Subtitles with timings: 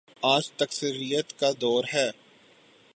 [0.23, 2.09] آج تکثیریت کا دور ہے۔